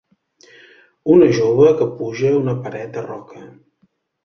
Una 1.15 1.27
jove 1.41 1.69
que 1.83 1.87
puja 2.01 2.33
una 2.41 2.59
paret 2.65 2.91
de 2.99 3.07
roca. 3.13 3.47